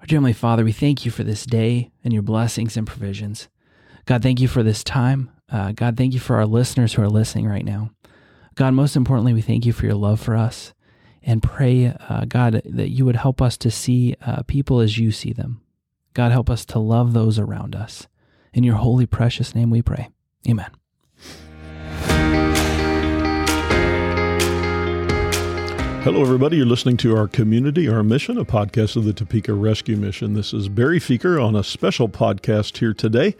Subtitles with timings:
[0.00, 3.48] Our Heavenly Father, we thank you for this day and your blessings and provisions.
[4.04, 5.30] God, thank you for this time.
[5.50, 7.90] Uh, God, thank you for our listeners who are listening right now.
[8.54, 10.74] God, most importantly, we thank you for your love for us
[11.22, 15.10] and pray, uh, God, that you would help us to see uh, people as you
[15.10, 15.62] see them.
[16.14, 18.06] God, help us to love those around us.
[18.52, 20.08] In your holy, precious name we pray.
[20.48, 20.70] Amen.
[26.06, 26.58] Hello, everybody.
[26.58, 30.34] You're listening to our community, our mission, a podcast of the Topeka Rescue Mission.
[30.34, 33.34] This is Barry Feaker on a special podcast here today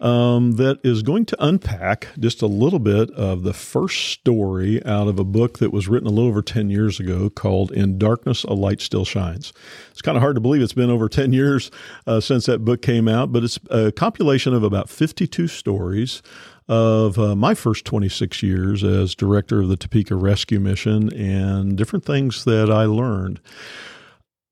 [0.00, 5.06] um, that is going to unpack just a little bit of the first story out
[5.06, 8.42] of a book that was written a little over 10 years ago called In Darkness,
[8.42, 9.52] a Light Still Shines.
[9.92, 11.70] It's kind of hard to believe it's been over 10 years
[12.08, 16.20] uh, since that book came out, but it's a compilation of about 52 stories
[16.68, 22.04] of uh, my first 26 years as director of the Topeka Rescue Mission and different
[22.04, 23.40] things that I learned.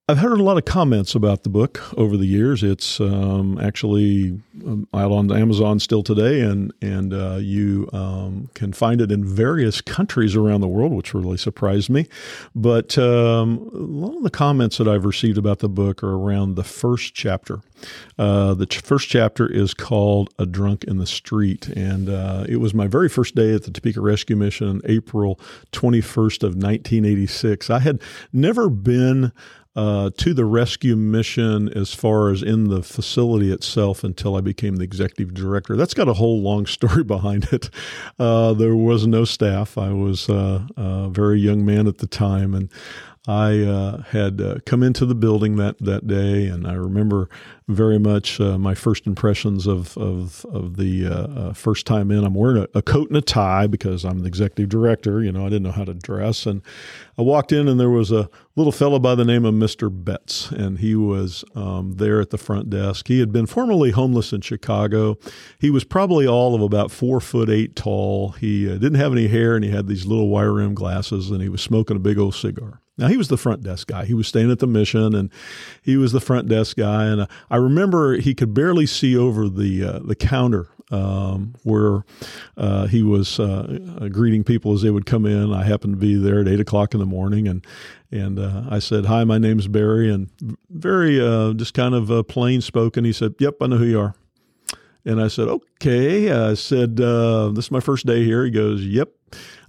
[0.09, 2.63] I've heard a lot of comments about the book over the years.
[2.63, 8.73] It's um, actually um, out on Amazon still today, and and uh, you um, can
[8.73, 12.07] find it in various countries around the world, which really surprised me.
[12.55, 16.55] But um, a lot of the comments that I've received about the book are around
[16.55, 17.59] the first chapter.
[18.17, 22.59] Uh, the ch- first chapter is called "A Drunk in the Street," and uh, it
[22.59, 25.41] was my very first day at the Topeka Rescue Mission, April
[25.73, 27.71] twenty first of nineteen eighty six.
[27.71, 28.01] I had
[28.33, 29.33] never been
[29.77, 34.77] uh, to the rescue mission as far as in the facility itself until I became
[34.77, 35.77] the executive director.
[35.77, 37.71] That's got a whole long story behind it.
[38.19, 39.77] Uh, there was no staff.
[39.77, 42.71] I was uh, a very young man at the time, and
[43.29, 47.29] I uh, had uh, come into the building that, that day, and I remember
[47.67, 52.25] very much uh, my first impressions of of, of the uh, uh, first time in.
[52.25, 55.25] I'm wearing a, a, coat and a tie because I'm the executive director.
[55.25, 56.63] You know, I didn't know how to dress, and
[57.19, 59.91] I walked in, and there was a little fellow by the name of Mr.
[59.93, 63.09] Betts, and he was um, there at the front desk.
[63.09, 65.19] He had been formerly homeless in Chicago.
[65.59, 68.31] He was probably all of about four foot eight tall.
[68.33, 71.43] He uh, didn't have any hair, and he had these little wire rim glasses, and
[71.43, 72.81] he was smoking a big old cigar.
[72.99, 74.07] Now he was the front desk guy.
[74.07, 75.31] He was staying at the mission, and
[75.83, 77.07] he was the front desk guy.
[77.07, 82.05] And uh, I remember he could barely see over the uh, the counter um, where
[82.57, 85.53] uh, he was uh, uh, greeting people as they would come in.
[85.53, 87.67] I happened to be there at eight o'clock in the morning, and
[88.11, 90.31] and uh, I said, "Hi, my name's Barry," and
[90.71, 91.19] very
[91.55, 93.05] just kind of plain spoken.
[93.05, 94.15] He said, "Yep, I know who you are."
[95.05, 99.11] And I said, "Okay." I said, "This is my first day here." He goes, "Yep."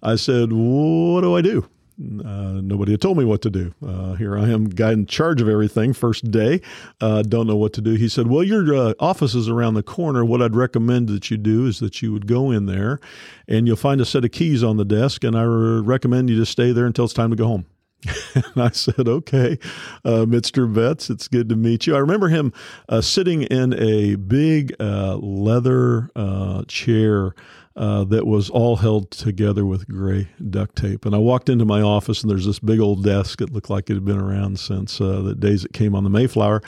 [0.02, 1.68] I said, "What do I do?"
[2.00, 3.74] Uh, nobody had told me what to do.
[3.84, 6.62] Uh, here I am, guy in charge of everything, first day.
[7.02, 7.94] Uh, don't know what to do.
[7.94, 10.24] He said, Well, your uh, office is around the corner.
[10.24, 13.00] What I'd recommend that you do is that you would go in there
[13.48, 16.36] and you'll find a set of keys on the desk, and I re- recommend you
[16.36, 17.66] just stay there until it's time to go home.
[18.36, 19.58] and I said, okay,
[20.06, 20.72] uh, Mr.
[20.72, 21.96] Betts, it's good to meet you.
[21.96, 22.54] I remember him
[22.90, 27.34] uh, sitting in a big uh, leather uh, chair
[27.78, 31.06] uh, that was all held together with gray duct tape.
[31.06, 33.40] And I walked into my office, and there's this big old desk.
[33.40, 36.10] It looked like it had been around since uh, the days it came on the
[36.10, 36.64] Mayflower.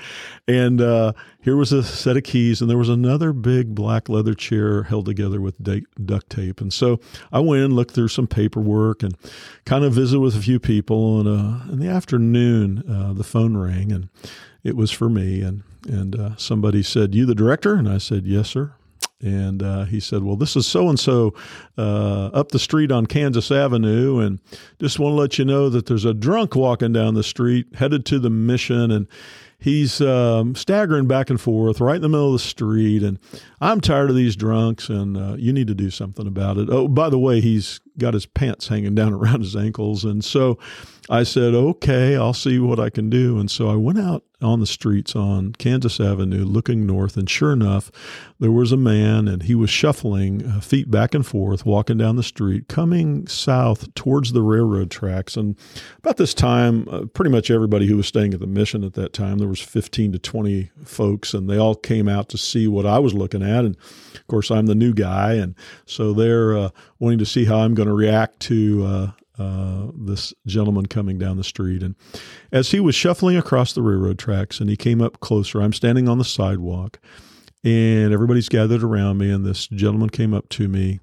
[0.47, 4.35] And uh, here was a set of keys, and there was another big black leather
[4.35, 6.61] chair held together with duct tape.
[6.61, 6.99] And so
[7.31, 9.17] I went in, looked through some paperwork, and
[9.65, 11.19] kind of visited with a few people.
[11.21, 14.09] And uh, in the afternoon, uh, the phone rang, and
[14.63, 15.41] it was for me.
[15.41, 18.73] And and somebody said, "You the director?" And I said, "Yes, sir."
[19.21, 21.33] And uh, he said, Well, this is so and so
[21.77, 24.19] up the street on Kansas Avenue.
[24.19, 24.39] And
[24.79, 28.05] just want to let you know that there's a drunk walking down the street headed
[28.07, 28.91] to the mission.
[28.91, 29.07] And
[29.59, 33.03] he's um, staggering back and forth right in the middle of the street.
[33.03, 33.19] And
[33.61, 36.69] I'm tired of these drunks, and uh, you need to do something about it.
[36.69, 40.05] Oh, by the way, he's got his pants hanging down around his ankles.
[40.05, 40.57] And so
[41.09, 43.39] I said, okay, I'll see what I can do.
[43.39, 47.17] And so I went out on the streets on Kansas Avenue looking north.
[47.17, 47.91] And sure enough,
[48.39, 52.15] there was a man and he was shuffling uh, feet back and forth, walking down
[52.15, 55.35] the street, coming south towards the railroad tracks.
[55.35, 55.57] And
[55.97, 59.13] about this time, uh, pretty much everybody who was staying at the mission at that
[59.13, 62.85] time, there was 15 to 20 folks, and they all came out to see what
[62.85, 63.65] I was looking at.
[63.65, 63.75] And
[64.15, 65.33] of course, I'm the new guy.
[65.33, 65.55] And
[65.85, 66.69] so they're uh,
[66.99, 71.37] wanting to see how I'm going to react to uh, uh, this gentleman coming down
[71.37, 71.81] the street.
[71.81, 71.95] And
[72.51, 76.07] as he was shuffling across the railroad tracks and he came up closer, I'm standing
[76.09, 76.99] on the sidewalk
[77.63, 79.29] and everybody's gathered around me.
[79.29, 80.99] And this gentleman came up to me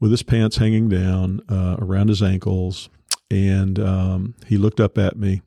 [0.00, 2.88] with his pants hanging down uh, around his ankles.
[3.30, 5.42] And um, he looked up at me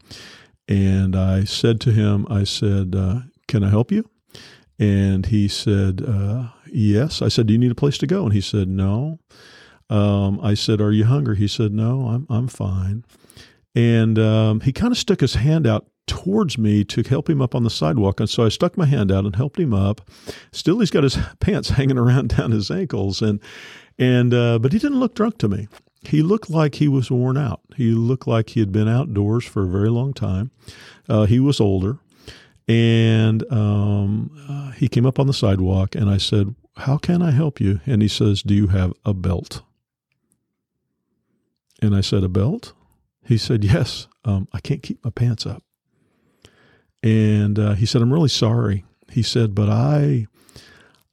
[0.67, 4.09] and I said to him, I said, uh, Can I help you?
[4.79, 7.21] And he said, uh, Yes.
[7.21, 8.23] I said, Do you need a place to go?
[8.23, 9.19] And he said, No.
[9.91, 13.03] Um, I said, "Are you hungry?" He said, "No, I'm I'm fine."
[13.75, 17.55] And um, he kind of stuck his hand out towards me to help him up
[17.55, 18.19] on the sidewalk.
[18.19, 20.01] And so I stuck my hand out and helped him up.
[20.51, 23.21] Still, he's got his pants hanging around down his ankles.
[23.21, 23.39] And,
[23.97, 25.67] and, uh, but he didn't look drunk to me.
[26.03, 27.61] He looked like he was worn out.
[27.75, 30.51] He looked like he had been outdoors for a very long time.
[31.07, 31.99] Uh, he was older.
[32.67, 37.31] And um, uh, he came up on the sidewalk, and I said, How can I
[37.31, 37.81] help you?
[37.85, 39.61] And he says, Do you have a belt?
[41.81, 42.74] And I said, A belt?
[43.25, 45.63] He said, Yes, um, I can't keep my pants up.
[47.04, 48.86] And uh, he said, I'm really sorry.
[49.12, 50.28] He said, But I,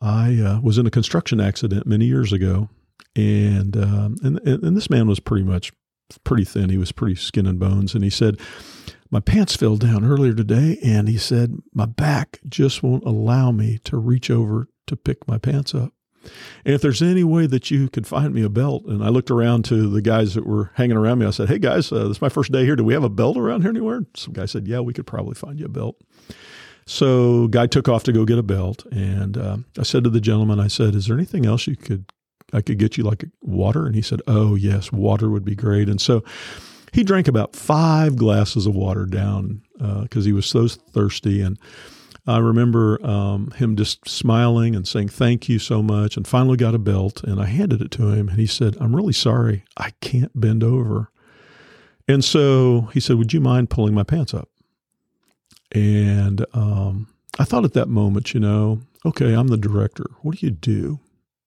[0.00, 2.68] I uh, was in a construction accident many years ago.
[3.16, 5.72] And, um, and, and this man was pretty much
[6.24, 6.70] pretty thin.
[6.70, 7.94] He was pretty skin and bones.
[7.94, 8.38] And he said,
[9.10, 10.78] My pants fell down earlier today.
[10.84, 15.38] And he said, My back just won't allow me to reach over to pick my
[15.38, 15.92] pants up.
[16.64, 19.30] And if there's any way that you could find me a belt, and I looked
[19.30, 22.18] around to the guys that were hanging around me, I said, Hey guys, uh, this
[22.18, 22.76] is my first day here.
[22.76, 24.02] Do we have a belt around here anywhere?
[24.14, 25.96] Some guy said, Yeah, we could probably find you a belt.
[26.88, 30.22] So guy took off to go get a belt, and uh, I said to the
[30.22, 32.06] gentleman, I said, "Is there anything else you could
[32.54, 35.90] I could get you like water?" And he said, "Oh yes, water would be great."
[35.90, 36.24] And so
[36.94, 39.60] he drank about five glasses of water down
[40.02, 41.58] because uh, he was so thirsty and
[42.28, 46.16] I remember um, him just smiling and saying, Thank you so much.
[46.16, 48.28] And finally got a belt and I handed it to him.
[48.28, 49.64] And he said, I'm really sorry.
[49.78, 51.10] I can't bend over.
[52.06, 54.50] And so he said, Would you mind pulling my pants up?
[55.72, 57.08] And um,
[57.38, 60.04] I thought at that moment, you know, okay, I'm the director.
[60.20, 61.00] What do you do?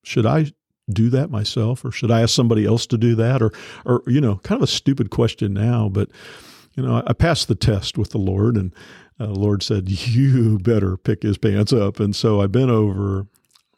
[0.03, 0.51] Should I
[0.91, 3.41] do that myself or should I ask somebody else to do that?
[3.43, 3.51] Or,
[3.85, 6.09] or you know, kind of a stupid question now, but
[6.75, 8.73] you know, I passed the test with the Lord and
[9.19, 11.99] uh, Lord said, You better pick his pants up.
[11.99, 13.27] And so I bent over,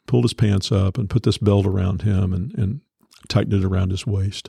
[0.06, 2.80] pulled his pants up, and put this belt around him and, and
[3.28, 4.48] tightened it around his waist.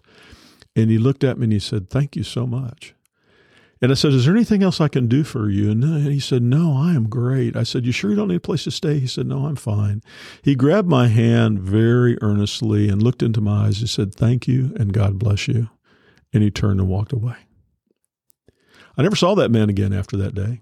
[0.75, 2.94] And he looked at me and he said, Thank you so much.
[3.81, 5.69] And I said, Is there anything else I can do for you?
[5.69, 7.57] And he said, No, I am great.
[7.57, 9.00] I said, You sure you don't need a place to stay?
[9.00, 10.01] He said, No, I'm fine.
[10.44, 13.80] He grabbed my hand very earnestly and looked into my eyes.
[13.80, 15.69] He said, Thank you and God bless you.
[16.31, 17.36] And he turned and walked away.
[18.97, 20.62] I never saw that man again after that day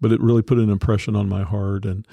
[0.00, 2.06] but it really put an impression on my heart and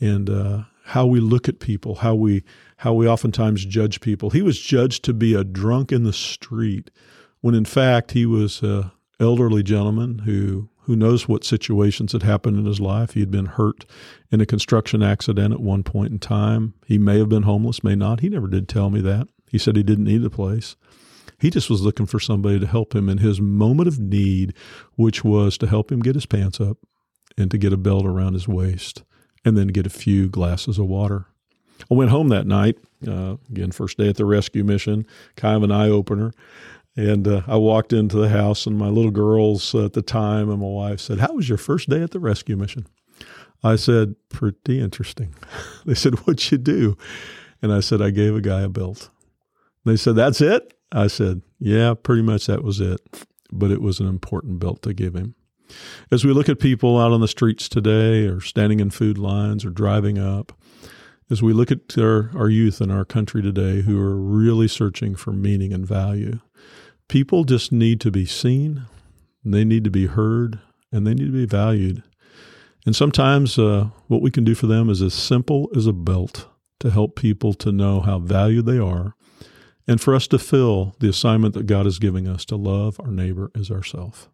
[0.00, 2.42] and uh, how we look at people, how we
[2.78, 4.30] how we oftentimes judge people.
[4.30, 6.90] He was judged to be a drunk in the street,
[7.40, 12.58] when in fact he was a elderly gentleman who who knows what situations had happened
[12.58, 13.14] in his life.
[13.14, 13.86] He had been hurt
[14.30, 16.74] in a construction accident at one point in time.
[16.86, 18.20] He may have been homeless, may not.
[18.20, 19.28] He never did tell me that.
[19.48, 20.76] He said he didn't need a place.
[21.44, 24.54] He just was looking for somebody to help him in his moment of need,
[24.94, 26.78] which was to help him get his pants up,
[27.36, 29.02] and to get a belt around his waist
[29.44, 31.26] and then get a few glasses of water.
[31.90, 35.06] I went home that night, uh, again, first day at the rescue mission,
[35.36, 36.32] kind of an eye opener.
[36.96, 40.60] And uh, I walked into the house, and my little girls at the time and
[40.62, 42.86] my wife said, How was your first day at the rescue mission?
[43.62, 45.34] I said, Pretty interesting.
[45.84, 46.96] they said, What'd you do?
[47.60, 49.10] And I said, I gave a guy a belt.
[49.84, 50.72] They said, That's it?
[50.94, 53.00] I said, Yeah, pretty much that was it.
[53.52, 55.34] But it was an important belt to give him.
[56.10, 59.64] As we look at people out on the streets today, or standing in food lines,
[59.64, 60.52] or driving up,
[61.30, 65.14] as we look at our, our youth in our country today who are really searching
[65.14, 66.40] for meaning and value,
[67.08, 68.86] people just need to be seen,
[69.44, 70.60] they need to be heard,
[70.92, 72.02] and they need to be valued.
[72.86, 76.48] And sometimes uh, what we can do for them is as simple as a belt
[76.80, 79.14] to help people to know how valued they are
[79.86, 83.10] and for us to fill the assignment that God is giving us to love our
[83.10, 84.28] neighbor as ourselves.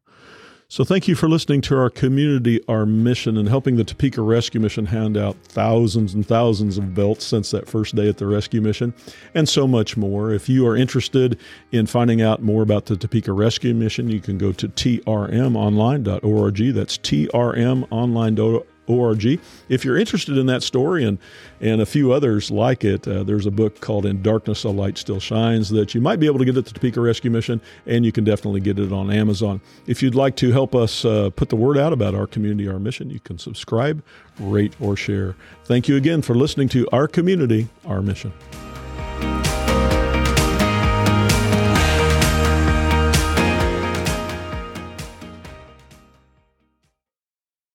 [0.72, 4.60] So, thank you for listening to our community, our mission, and helping the Topeka Rescue
[4.60, 8.60] Mission hand out thousands and thousands of belts since that first day at the rescue
[8.60, 8.94] mission,
[9.34, 10.32] and so much more.
[10.32, 11.40] If you are interested
[11.72, 16.74] in finding out more about the Topeka Rescue Mission, you can go to trmonline.org.
[16.74, 19.24] That's trmonline.org org.
[19.68, 21.18] If you're interested in that story and,
[21.60, 24.98] and a few others like it, uh, there's a book called In Darkness a Light
[24.98, 28.04] Still Shines that you might be able to get at the Topeka Rescue Mission, and
[28.04, 29.60] you can definitely get it on Amazon.
[29.86, 32.78] If you'd like to help us uh, put the word out about our community, our
[32.78, 34.02] mission, you can subscribe,
[34.38, 35.36] rate, or share.
[35.64, 38.32] Thank you again for listening to Our Community, Our Mission.